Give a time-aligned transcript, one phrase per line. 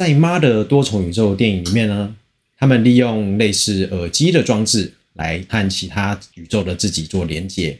[0.00, 2.16] 在《妈的多重宇宙》电影里面呢，
[2.56, 7.78] 他们利用类似耳机的装置来和其他宇宙的自己做连接，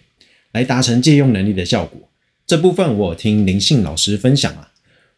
[0.53, 1.99] 来达成借用能力的效果。
[2.47, 4.71] 这部分我听林信老师分享啊，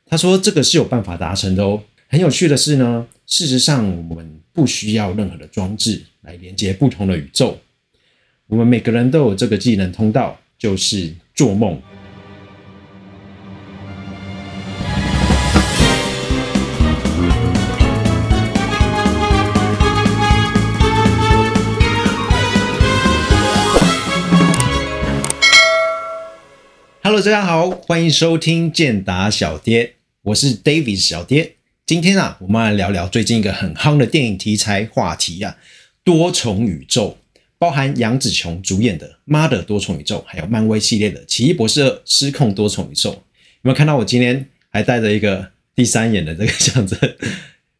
[0.06, 1.82] 他说这个是有办法达成的哦。
[2.06, 7.58] 很有趣的是呢，事实上我们不需要任何的装置来连接不同的宇宙，
[8.46, 11.82] 我们每个人都有这个技能通道，就是做梦。
[27.24, 31.54] 大家好，欢迎收听健达小爹，我是 David 小爹。
[31.86, 35.56] 今天啊，我们来聊聊最近一个很夯的电影题材话题啊，
[36.02, 37.16] 多重宇宙，
[37.60, 43.10] 包含杨紫琼主演的《妈的多重宇宙》，还有漫威系列的《奇异博士二：失控多重宇宙》。
[43.12, 43.20] 有
[43.60, 46.98] 没有看到我今天还带着一个第三眼的这个象征？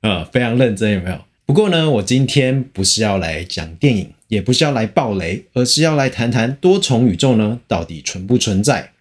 [0.02, 1.20] 呃， 非常认真，有没有？
[1.44, 8.92] 不过呢，我今天不是要来讲电影，也不是要来爆雷，而是要来谈谈多重宇宙呢，到底存不存在？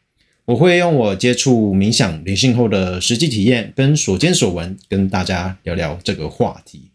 [0.52, 6.89] 我会用我接触冥想灵性后的实际体验跟所见所闻，跟大家聊聊这个话题。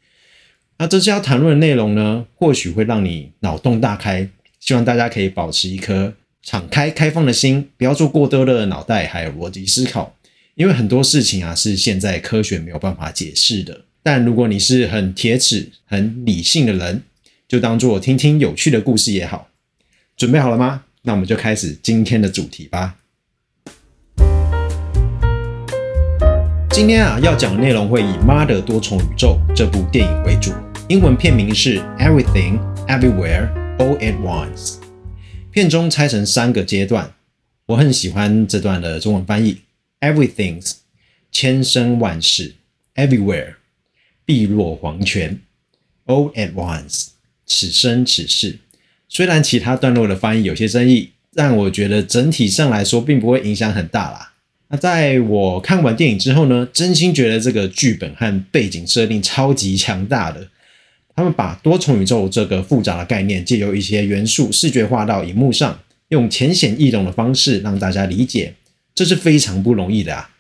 [0.77, 4.29] 那这次要谈论的内容呢，或许会让你脑洞大开。
[4.61, 6.13] 希望大家可以保持一颗
[6.43, 10.15] 敞开、开放的心，不要做过多的脑袋还有逻辑思考。
[10.57, 13.85] 因为很多事情啊，是现在科学没有办法解释的。
[14.03, 17.03] 但如果你是很铁齿、很理性的人，
[17.49, 19.49] 就当做听听有趣的故事也好。
[20.15, 20.85] 准备好了吗？
[21.05, 22.97] 那我们就开始今天的主题吧。
[26.77, 30.53] 今天啊，要讲的内容会以《妈的多重宇宙》这部电影为主，
[30.91, 34.75] 英文片名是《Everything Everywhere All at Once》。
[35.51, 37.15] 片中拆成三个阶段，
[37.65, 39.63] 我很喜欢这段的中文翻译
[40.01, 40.73] ：Everything's
[41.33, 42.57] 千生万世
[42.95, 43.55] ，Everywhere
[44.27, 45.41] 碧落黄泉
[46.05, 47.07] ，All at Once
[47.47, 48.59] 此生此世。
[49.09, 54.35] 虽然其他段落的翻译有些争议，但我觉得整体上来说并不会影响很大啦。
[54.69, 60.49] 那在我看完电影之后呢，真心觉得这个剧本和背景设定超级强大的。
[61.15, 65.79] 他们把多重宇宙这个复杂的概念，借由一些元素视觉化到荧幕上，
[66.09, 68.53] 用浅显易懂的方式让大家理解，
[68.95, 70.31] 这是非常不容易的啊。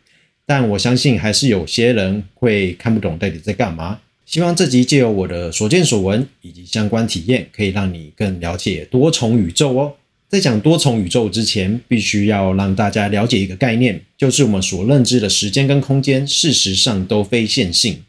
[0.44, 4.00] 但我相信还是有些人会看不懂到底在干嘛。
[4.26, 9.94] 希望这集借由我的所见所闻以及相关体验，可以让你更了解多重宇宙哦。
[10.28, 18.03] 在讲多重宇宙之前，必须要让大家了解一个概念，就是我们所认知的时间跟空间，事实上都非线性。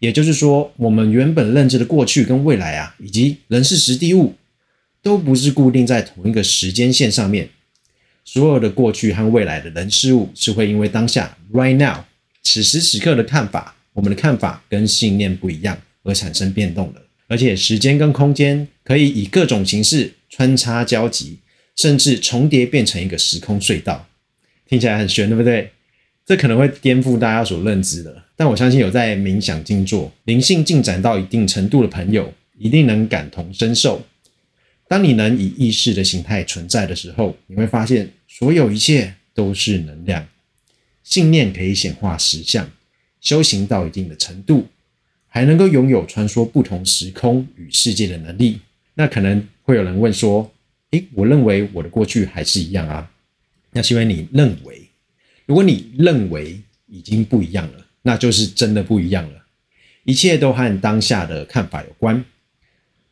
[0.00, 4.34] 也就是说，我们原本认知的过去跟未来啊，以及人事实地物，
[5.00, 7.48] 都不是固定在同一个时间线上面。
[8.24, 12.04] 所有的过去和未来的人事物，是会因为当下 （right now）
[12.42, 17.00] 此时此刻的看法，我们的看法跟信念不一样而产生变动的。
[17.28, 21.38] 而且，时间跟空间可以以各种形式穿插交集。
[21.80, 24.06] 甚至重叠变成一个时空隧道，
[24.68, 25.70] 听起来很玄，对不对？
[26.26, 28.22] 这可能会颠覆大家所认知的。
[28.36, 34.02] 但我相信有在冥想静坐、灵性进展到一定程度的朋友，一定能感同身受。
[34.88, 40.28] 当你能以意识的形态存在的时候，你会发现所有一切都是能量。
[41.02, 42.70] 信念可以显化实相，
[43.22, 44.66] 修行到一定的程度，
[45.28, 48.60] 还能够拥有穿梭不同时空与世界的能力。
[48.92, 50.52] 那可能会有人问说。
[50.90, 53.10] 诶，我认为我的过去还是一样啊。
[53.72, 54.88] 那是因为你认为，
[55.46, 59.44] 如果你认为已经不一样了，那就是真的不一样了。
[60.04, 62.24] 一切都和当下的看法有关。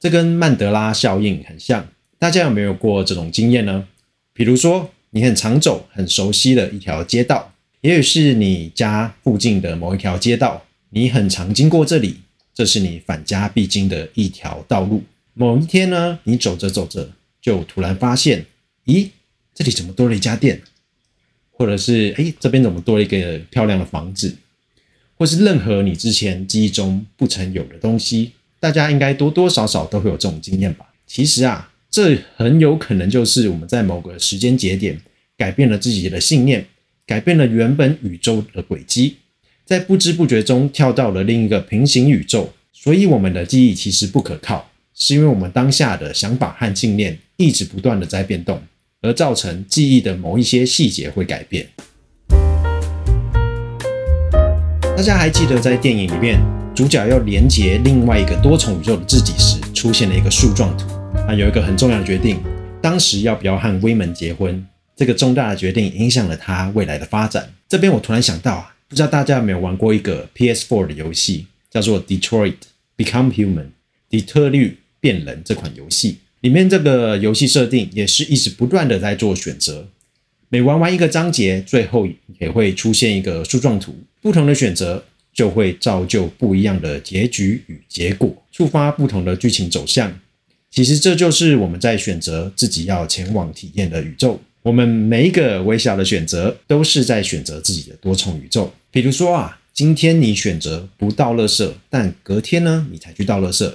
[0.00, 1.86] 这跟曼德拉效应很像。
[2.18, 3.86] 大家有没有过这种经验呢？
[4.32, 7.52] 比如说，你很常走、很熟悉的一条街道，
[7.82, 12.16] 也许是你家附近的某一条街道，你很常经过这里，
[12.52, 15.04] 这是你返家必经的一条道路。
[15.34, 17.10] 某一天呢，你走着走着。
[17.40, 18.46] 就突然发现，
[18.86, 19.08] 咦，
[19.54, 20.60] 这里怎么多了一家店？
[21.50, 24.36] 或者是，哎，这边怎么多了一个漂亮的房子？
[25.16, 30.86] 或是任何你之前记忆中不曾有的东西，大家应该多多少少都会有这种经验吧？
[31.06, 35.00] 其实啊，这很有可能就是我们在某个时间节点
[35.36, 36.66] 改变了自己的信念，
[37.04, 39.16] 改变了原本宇宙的轨迹，
[39.64, 42.52] 在不知不觉中跳到了另一个平行宇宙。
[42.72, 44.70] 所以我们的记忆其实不可靠。
[45.00, 48.60] 是因为我们当下的想法和信念一直不断的在变动，
[49.00, 51.68] 而造成记忆的某一些细节会改变。
[54.96, 56.40] 大家还记得在电影里面，
[56.74, 60.88] 主角要连接另外一个多重宇宙的自己时，出现了一个树状图。
[61.28, 62.40] 啊，有一个很重要的决定，
[62.82, 64.66] 当时要不要和威门结婚？
[64.96, 67.48] 这个重大的决定影响了他未来的发展。
[67.68, 72.54] 这边我突然想到啊，不知道大家有没有玩过一个 PS4 的游戏，叫做《Detroit
[72.96, 73.62] Become Human》
[74.10, 76.18] 底特律变人这款游戏。
[76.40, 79.88] 里面这个游戏设定也是一直不断的在做选择，
[80.48, 82.06] 每玩完一个章节，最后
[82.38, 85.04] 也会出现一个树状图，不同的选择
[85.34, 90.16] 就会造就不一样的结局与结果，触发不同的剧情走向。
[90.70, 94.40] 其实这就是我们在选择自己要前往体验的宇宙。
[94.62, 98.72] 我们每一个微小的选择，都是在选择自己的多重宇宙。
[98.90, 103.72] 比如说啊，今天你选择不倒垃圾，但隔天呢，你才去倒垃圾。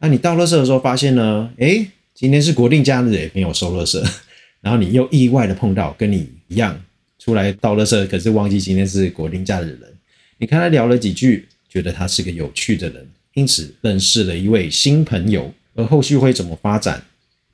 [0.00, 4.02] 那你倒垃圾的时候发现呢，诶，今天是国定假日，也没有收垃圾。
[4.62, 6.78] 然后你又意外的碰到跟你一样
[7.18, 9.94] 出来倒垃圾，可是忘记今天是国定假日的人。
[10.38, 15.52] 你看他聊了几句，觉得他是个有趣的人，因此认识了一位新朋友。
[15.74, 17.02] 而后续会怎么发展，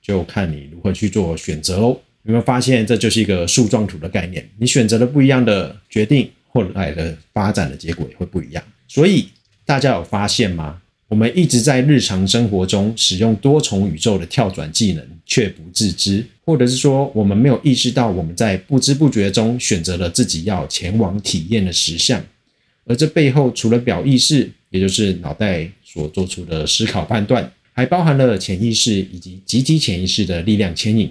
[0.00, 2.00] 就看你如何去做选择喽。
[2.22, 4.48] 有没有发现，这就是一个树状图的概念？
[4.58, 8.62] 你选择了不一样的决定，后来的发展的结果也会不一样。
[8.88, 9.28] 所以
[9.64, 10.80] 大家有发现吗？
[11.08, 22.20] 我们一直在日常生活中使用多重宇宙的跳转技能，却不自知，或者是说我们没有意识到我们在不知不觉中选择了自己要前往体验的实相。
[22.84, 31.10] 而这背后，除了表意识，也就是脑袋所做出的思考判断，还包含了潜意识以及集体潜意识的力量牵引。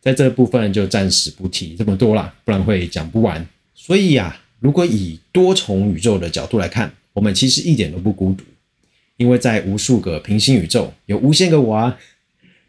[0.00, 3.46] 在这部分就暂时不提这么多了，不然会讲不完。
[3.74, 8.44] 所以呀，如果以多重宇宙的角度来看，我们其实一点都不孤独，
[9.20, 11.98] 因为在无数个平行宇宙有无限个我啊！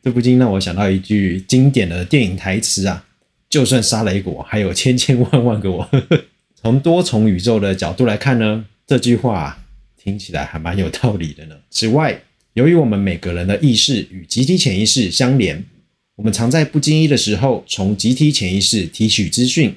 [0.04, 3.06] 这不禁让我想到一句经典的电影台词啊
[3.50, 5.90] ：“就算杀了一个我，还有千千万万个我。”
[6.62, 9.64] 从多重宇宙的角度来看呢，这句话
[9.96, 11.56] 听起来还蛮有道理的呢。
[11.70, 12.22] 此外，
[12.56, 15.64] 由于我们每个人的意识与集体潜意识相连。
[16.18, 19.74] 我们常在不经意的时候从集体潜意识提取资讯，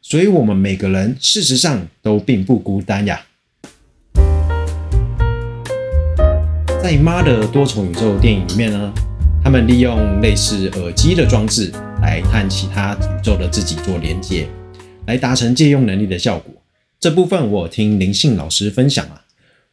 [0.00, 3.26] 所以，我们每个人事实上都并不孤单呀。
[6.82, 8.90] 在《妈的多重宇宙》电影里面呢，
[9.44, 14.48] 他们利用类似耳机的装置来和其他宇宙的自己做连接，
[15.06, 16.54] 来达成借用能力的效果。
[16.98, 19.22] 这部分我听灵性老师分享啊，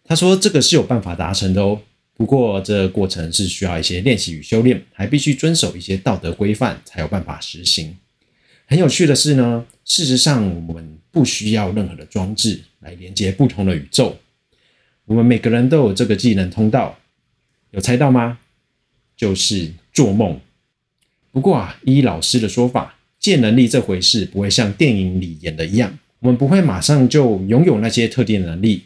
[0.04, 1.80] 他说这个是有办法达成的哦。
[2.18, 7.96] 不过，这过程是需要一些练习与修炼，还必须遵守一些道德规范，才有办法实行。
[8.66, 14.18] 很有趣的是呢，事实上我们不需要任何的装置来连接不同的宇宙，
[15.08, 17.00] 我们每个人都有这个技能通道。
[17.72, 18.40] 有猜到吗？
[19.16, 20.40] 就是做梦。
[21.32, 28.84] 不过啊，依老师的说法，借能力这回事不会像电影里演的一样，我们不会马上就拥有那些特定能力，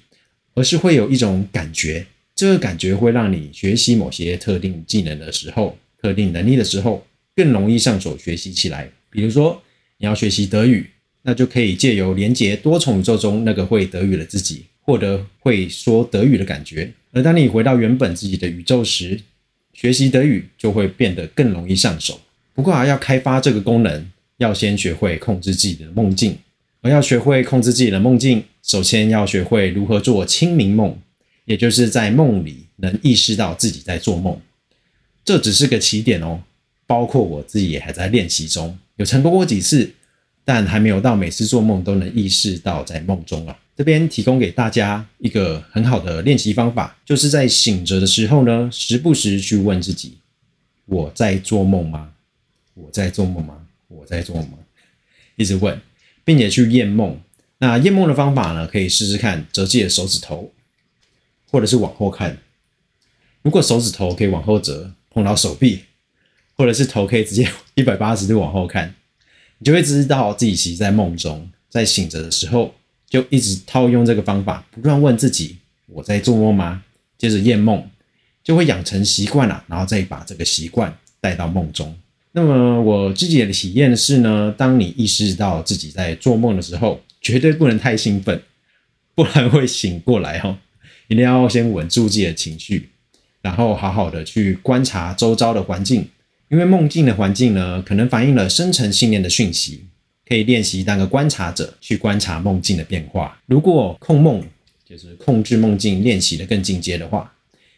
[0.53, 2.05] 而是会有一种感觉。
[2.35, 8.89] 这个感觉会让你学习某些特定技能的时候、特定能力的时候更容易上手学习起来。
[9.09, 9.61] 比如说，
[9.97, 10.89] 你要学习德语，
[11.21, 16.91] 那就可以借由连接多重宇宙中那个会德语的自己，获得会说德语的感觉。
[17.11, 19.19] 而当你回到原本自己的宇宙时，
[19.73, 22.19] 学习德语就会变得更容易上手。
[22.53, 26.37] 不过啊，要开发这个功能，要先学会控制自己的梦境。
[26.81, 30.97] 而要学会控制自己的梦境，首先要学会如何做清明梦。
[31.45, 34.39] 也就是在梦里能意识到自己在做梦，
[35.25, 36.41] 这只是个起点哦。
[36.85, 39.91] 包括我自己也还在练习中，有成功过几次，
[40.45, 43.57] 但还没有到每次做梦都能意识到在梦中啊。
[43.81, 50.19] 这边提供给大家一个很好的练习方法，就是在醒着的时候呢，时不时去问自己：
[50.85, 52.13] 我在做梦吗？
[52.75, 53.65] 我在做梦吗？
[53.87, 54.59] 我在做梦吗？
[55.35, 55.81] 一直问，
[56.23, 57.19] 并且去验梦。
[57.57, 60.53] 那验梦的方法呢，可以试试看折自己的手指头。
[61.49, 62.37] 或者是往后看，
[63.41, 65.85] 如果手指头可以往后折碰到手臂，
[66.55, 68.93] 或者是头可以直接 一百八十度往后看，
[69.57, 72.75] 你就会知道自己其实在梦中，在醒着的时候
[73.11, 76.81] 就一直套用这个方法，不断问自己：我在做梦吗？
[77.17, 77.85] 接着验梦，
[78.41, 81.93] 就会养成习惯了，然后再把这个习惯带到梦中。
[82.31, 88.41] 那么我自己的体验是呢，当你意识到自己在做梦的时候，绝对不能太兴奋，
[89.13, 90.57] 不然会醒过来哦。
[91.09, 92.89] 一定要先稳住自己的情绪，
[93.41, 96.07] 然后好好的去观察周遭的环境，
[96.47, 99.83] 因为梦境的环境呢，可能反映了深层信念的讯息。
[100.31, 103.37] 可以练习当个观察者，去观察梦境的变化。
[103.47, 104.41] 如果控梦
[104.87, 107.29] 就是控制梦境练习的更进阶的话，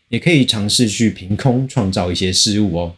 [0.10, 2.96] 也可以尝试去凭空创造一些事物哦。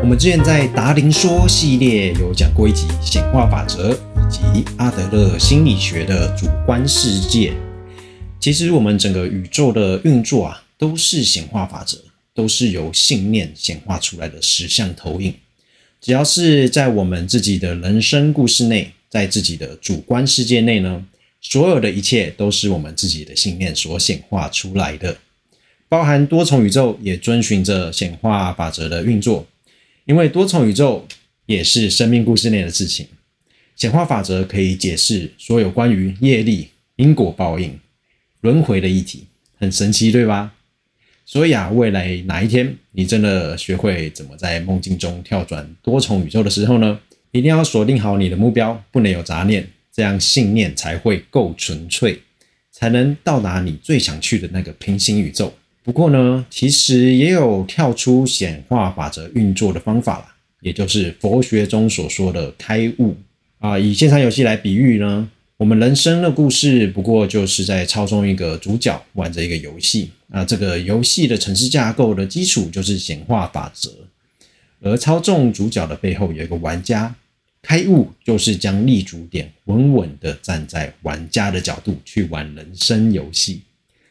[0.00, 4.30] 我们之前在达林说系列有讲过一集显化法则以。
[4.30, 7.52] 及阿德勒心理学的主观世界，
[8.38, 11.98] 其实我们整个宇宙的运作啊，都是显化法则，
[12.32, 15.34] 都是由信念显化出来的实相投影。
[16.02, 21.06] 只要是在我们自己的人生故事内在自己的主观世界内呢，
[21.40, 25.16] 所有的一切都是我们自己的信念所显化出来的，
[25.88, 29.46] 包含多重宇宙也遵循着显化法则的运作，
[30.04, 31.06] 因为多重宇宙
[31.46, 33.06] 也是生命故事内的事情。
[33.76, 37.78] 显化法则可以解释所有关于业力、因果报应、
[38.40, 40.52] 轮回的议题，很神奇，对吧？
[41.24, 46.98] 所以啊，未来哪一天你真的学会怎么在梦境中跳转多重宇宙的时候呢，
[47.30, 52.18] 一定要锁定好你的目标，不能有杂念，这样信念才会够纯粹，
[52.70, 55.52] 才能到达你最想去的那个平行宇宙。
[55.84, 63.16] 不过呢，其实也有跳出显化法则运作的方法啦，也就是佛学中所说的开悟。
[63.58, 65.28] 啊，以线上游戏来比喻呢，
[65.62, 70.44] 我们人生的故事不过就是在操纵一个主角玩着一个游戏啊。
[70.44, 73.88] 这个游戏的城市架构的基础就是显化法则，
[74.80, 77.14] 而操纵主角的背后有一个玩家。
[77.62, 83.60] 开悟就是将立足点稳稳的站在玩家的角度去玩人生游戏。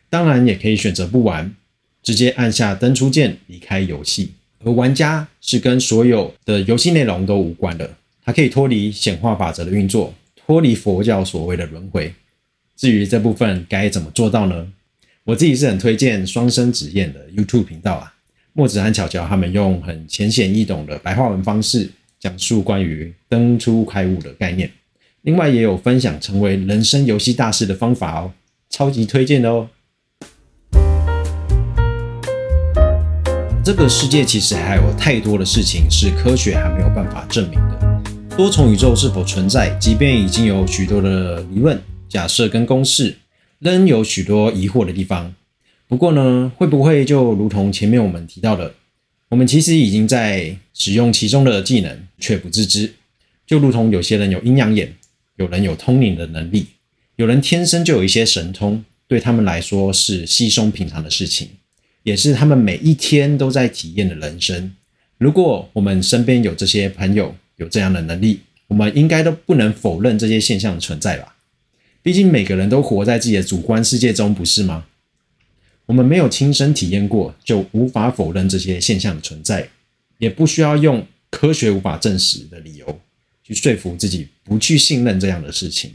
[0.10, 1.54] 当然，也可以选择不玩，
[2.02, 4.32] 直接按下登出键离开游戏。
[4.64, 7.98] 而玩家是跟所有的游戏内容都无关的。
[8.24, 10.14] 它可以脱离显化法则的运作，
[10.52, 12.14] 脱离佛教所谓的轮回。
[12.76, 14.68] 至于这部分该怎么做到呢？
[15.24, 18.14] 我自己是很推荐双生子燕的 YouTube 频道啊，
[18.52, 21.90] 墨子和巧巧他们用很浅显易懂的白话文方式
[22.20, 24.70] 讲述关于登出开悟的概念。
[25.22, 28.34] 另外也有分享成为人生游戏大师的方法哦，
[28.70, 29.70] 超级推荐的哦。
[33.64, 37.81] 这个世界其实还有太多的事情是科学还没有办法证明的。
[38.42, 39.70] 多重宇宙是否存在？
[39.80, 41.80] 即便已经有许多的疑问、
[42.10, 43.16] 假设跟公式，
[43.60, 45.32] 仍有许多疑惑的地方。
[45.88, 48.74] 不过呢，会不会就如同前面我们提到的，
[49.30, 52.92] 我们其实已经在使用其中的技能，却不自知？
[53.46, 54.92] 就如同有些人有阴阳眼，
[55.36, 56.66] 有人有通灵的能力，
[57.18, 61.48] 有人天生就有一些神通，对他们来说是稀松平常的事情，
[62.02, 64.74] 也是他们每一天都在体验的人生。
[65.20, 71.36] 如果我们身边有这些朋友，有这样的能力，我们应该都不能否认这些现象的存在吧？
[72.02, 74.86] 毕竟每个人都活在自己的主观世界中，不是吗？
[75.86, 79.70] 我们没有亲身体验过，就无法否认这些现象的存在，
[80.18, 83.00] 也不需要用科学无法证实的理由
[83.44, 85.94] 去说服自己不去信任这样的事情。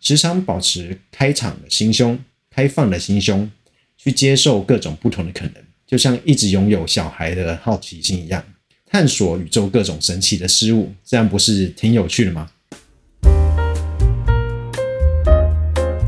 [0.00, 2.18] 时常保持开敞的心胸、
[2.50, 3.50] 开放的心胸，
[3.96, 5.54] 去接受各种不同的可能，
[5.86, 8.44] 就像一直拥有小孩的好奇心一样。
[8.90, 12.48] 探索宇宙各种神奇的事物，这样不是挺有趣的吗？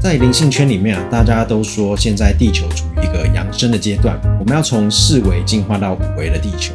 [0.01, 6.73] 在灵性圈里面啊，大家都说现在地球处于一个养生的阶段，我们要从四维进化到五维的地球。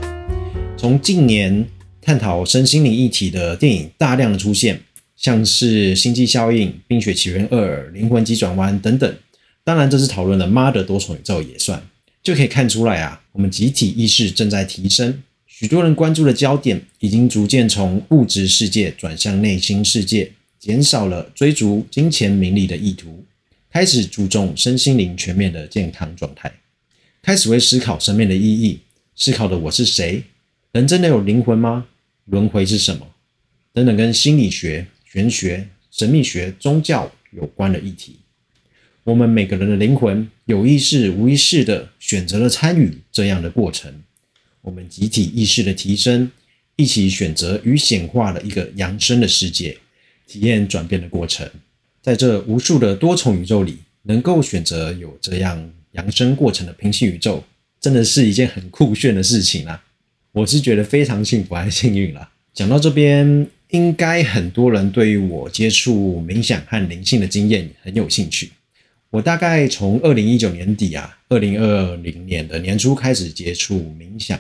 [0.78, 1.66] 从近年
[2.00, 4.80] 探讨身心灵一体的电影大量的出现，
[5.18, 9.16] 像是《星际效应》《冰雪奇缘二》《灵魂急转弯》等等，
[9.64, 11.82] 当然这是讨论的妈的多重宇宙也算，
[12.22, 15.24] 就可以看出来啊，我们集体意识正在提升。
[15.58, 23.24] 许多人关注的焦点已经逐渐从物质世界转向内心世界，减少了追逐金钱名利的意图，
[23.72, 26.52] 开始注重身心灵全面的健康状态，
[27.22, 28.82] 开始会思考生命的意义，
[29.16, 30.26] 思考的我是谁，
[30.74, 31.86] 人真的有灵魂吗？
[32.26, 33.08] 轮回是什么？
[33.72, 38.18] 等等，跟心理学、玄学、神秘学、宗教有关的议题。
[39.06, 44.02] 我们每个人的灵魂有意识、无意识的选择了参与这样的过程。
[44.66, 46.30] 我们集体意识的提升，
[46.76, 49.78] 一起选择与显化的一个扬升的世界，
[50.26, 51.48] 体验转变的过程。
[52.02, 57.44] 在这无数的多重宇宙里，能够选择有这样扬升过程的平行宇宙，
[57.80, 59.84] 真的是一件很酷炫的事情啊！
[60.32, 62.28] 我是觉得非常幸福和幸运了。
[62.52, 68.50] 讲到这边，应该很多人对于我接触冥想和灵性的经验很有兴趣。
[69.12, 74.40] 我大概从二零一九年底啊，二零二零年的年初开始接触冥想。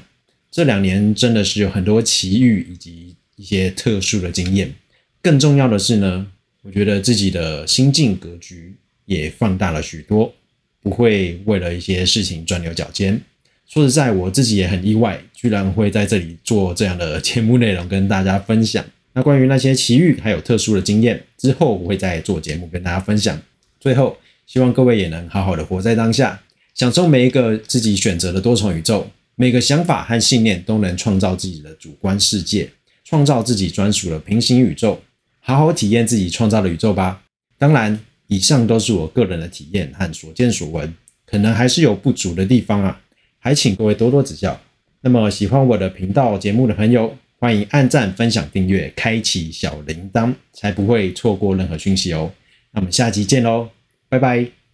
[0.55, 4.73] 这两年真的是有很多奇遇以及一些特殊的经验，
[5.21, 6.25] 更重要的是呢，
[6.61, 10.33] 我觉得自己的心境格局也放大了许多，
[10.81, 13.21] 不会为了一些事情钻牛角尖。
[13.67, 18.85] 说实在，我自己也很意外，居然会在这里做这样的节目内容跟大家分享。
[19.11, 23.37] 那关于那些奇遇还有特殊的经验，之后我会再做节目跟大家分享。
[23.77, 26.41] 最后，希望各位也能好好的活在当下，
[26.73, 29.11] 享受每一个自己选择的多重宇宙。
[29.35, 32.69] 每个想法和信念都能创造自己的主观世界，
[33.03, 35.01] 创造自己专属的平行宇宙，
[35.39, 37.21] 好好体验自己创造的宇宙吧。
[37.57, 40.93] 当然，以上都是我个人的体验和所见所闻，
[41.25, 43.01] 可能还是有不足的地方啊，
[43.39, 44.59] 还请各位多多指教。
[45.01, 52.31] 那么，喜欢我的频道节目的朋友，欢迎按赞、分享、订阅、开启小铃铛，才不会错过任何讯息哦。
[52.71, 53.69] 那我们下集见喽，
[54.09, 54.64] 拜拜。